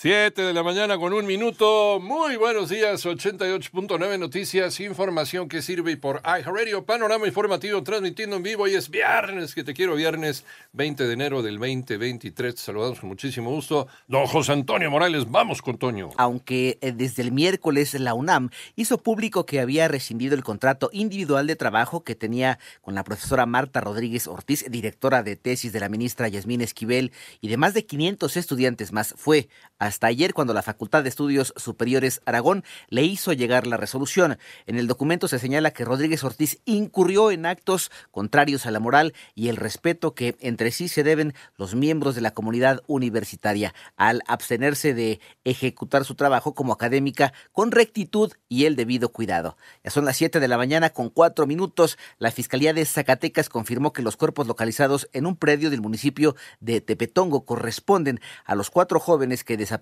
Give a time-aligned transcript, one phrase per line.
[0.00, 2.00] 7 de la mañana con un minuto.
[2.00, 8.62] Muy buenos días, 88.9 Noticias, información que sirve por iHeartRadio, panorama informativo transmitiendo en vivo.
[8.62, 12.54] Hoy es viernes, que te quiero viernes 20 de enero del 2023.
[12.54, 13.88] Te saludamos con muchísimo gusto.
[14.08, 16.08] Don José Antonio Morales, vamos con Toño.
[16.16, 21.46] Aunque eh, desde el miércoles la UNAM hizo público que había rescindido el contrato individual
[21.46, 25.90] de trabajo que tenía con la profesora Marta Rodríguez Ortiz, directora de tesis de la
[25.90, 29.50] ministra Yasmín Esquivel, y de más de 500 estudiantes más, fue
[29.90, 34.38] hasta ayer cuando la Facultad de Estudios Superiores Aragón le hizo llegar la resolución.
[34.66, 39.14] En el documento se señala que Rodríguez Ortiz incurrió en actos contrarios a la moral
[39.34, 44.22] y el respeto que entre sí se deben los miembros de la comunidad universitaria al
[44.28, 49.56] abstenerse de ejecutar su trabajo como académica con rectitud y el debido cuidado.
[49.82, 51.98] Ya son las 7 de la mañana con cuatro minutos.
[52.18, 56.80] La Fiscalía de Zacatecas confirmó que los cuerpos localizados en un predio del municipio de
[56.80, 59.79] Tepetongo corresponden a los cuatro jóvenes que desaparecieron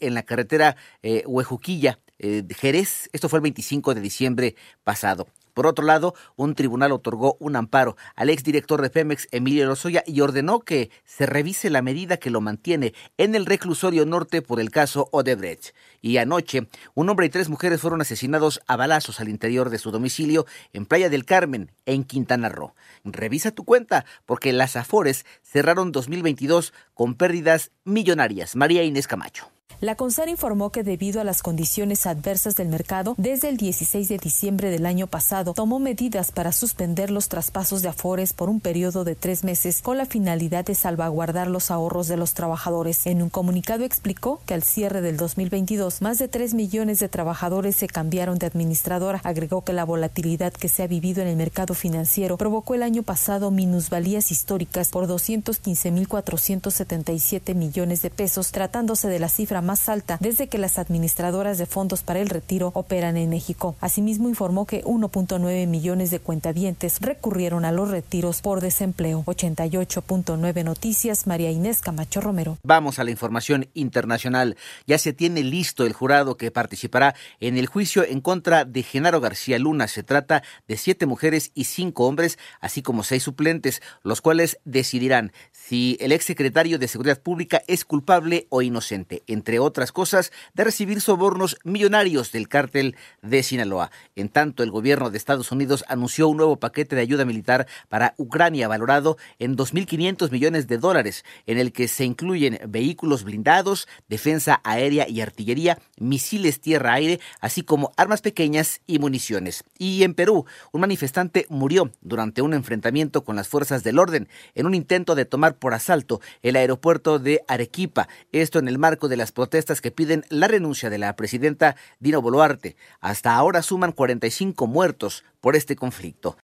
[0.00, 3.08] en la carretera eh, Huejuquilla, eh, Jerez.
[3.12, 5.26] Esto fue el 25 de diciembre pasado.
[5.56, 10.20] Por otro lado, un tribunal otorgó un amparo al exdirector de Pemex, Emilio Lozoya, y
[10.20, 14.70] ordenó que se revise la medida que lo mantiene en el reclusorio norte por el
[14.70, 15.74] caso Odebrecht.
[16.02, 19.90] Y anoche, un hombre y tres mujeres fueron asesinados a balazos al interior de su
[19.90, 22.74] domicilio en Playa del Carmen, en Quintana Roo.
[23.04, 28.56] Revisa tu cuenta, porque las Afores cerraron 2022 con pérdidas millonarias.
[28.56, 29.55] María Inés Camacho.
[29.80, 34.16] La CONSAR informó que debido a las condiciones adversas del mercado, desde el 16 de
[34.16, 39.04] diciembre del año pasado, tomó medidas para suspender los traspasos de afores por un periodo
[39.04, 43.04] de tres meses con la finalidad de salvaguardar los ahorros de los trabajadores.
[43.04, 47.76] En un comunicado explicó que al cierre del 2022, más de 3 millones de trabajadores
[47.76, 49.20] se cambiaron de administradora.
[49.24, 53.02] Agregó que la volatilidad que se ha vivido en el mercado financiero provocó el año
[53.02, 60.48] pasado minusvalías históricas por 215.477 millones de pesos, tratándose de la cifra más alta desde
[60.48, 63.76] que las administradoras de fondos para el retiro operan en México.
[63.80, 69.24] Asimismo, informó que 1.9 millones de cuentavientes recurrieron a los retiros por desempleo.
[69.26, 72.58] 88.9 Noticias, María Inés Camacho Romero.
[72.62, 74.56] Vamos a la información internacional.
[74.86, 79.20] Ya se tiene listo el jurado que participará en el juicio en contra de Genaro
[79.20, 79.88] García Luna.
[79.88, 85.32] Se trata de siete mujeres y cinco hombres, así como seis suplentes, los cuales decidirán
[85.52, 89.22] si el exsecretario de Seguridad Pública es culpable o inocente.
[89.46, 93.92] Entre otras cosas, de recibir sobornos millonarios del cártel de Sinaloa.
[94.16, 98.14] En tanto, el gobierno de Estados Unidos anunció un nuevo paquete de ayuda militar para
[98.16, 104.60] Ucrania valorado en 2.500 millones de dólares, en el que se incluyen vehículos blindados, defensa
[104.64, 109.62] aérea y artillería, misiles tierra-aire, así como armas pequeñas y municiones.
[109.78, 114.66] Y en Perú, un manifestante murió durante un enfrentamiento con las fuerzas del orden en
[114.66, 119.16] un intento de tomar por asalto el aeropuerto de Arequipa, esto en el marco de
[119.16, 122.74] las protestas que piden la renuncia de la presidenta Dina Boluarte.
[123.00, 126.38] Hasta ahora suman 45 muertos por este conflicto.